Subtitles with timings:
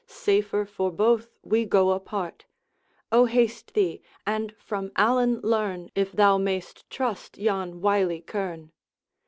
[0.07, 2.45] Safer for both we go apart.
[3.11, 8.71] O haste thee, and from Allan learn If thou mayst trust yon wily kern.'